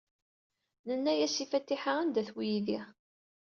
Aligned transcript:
Nenna-as 0.87 1.35
i 1.43 1.45
Fatiḥa 1.51 1.93
anda-t 2.01 2.29
weydi. 2.35 2.79